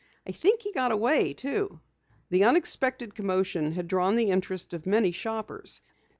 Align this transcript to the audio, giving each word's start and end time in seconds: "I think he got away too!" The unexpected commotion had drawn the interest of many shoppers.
"I 0.27 0.31
think 0.31 0.63
he 0.63 0.71
got 0.71 0.91
away 0.91 1.35
too!" 1.35 1.79
The 2.31 2.45
unexpected 2.45 3.13
commotion 3.13 3.73
had 3.73 3.87
drawn 3.87 4.15
the 4.15 4.31
interest 4.31 4.73
of 4.73 4.87
many 4.87 5.11
shoppers. 5.11 5.79